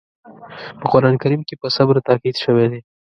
په 0.79 0.85
قرآن 0.93 1.15
کریم 1.21 1.41
کې 1.47 1.55
په 1.61 1.67
صبر 1.75 1.95
تاکيد 2.07 2.35
شوی 2.43 2.65
دی. 2.71 2.81